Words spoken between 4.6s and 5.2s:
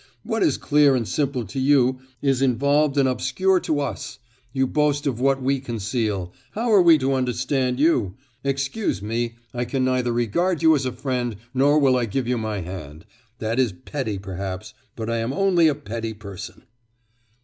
boast of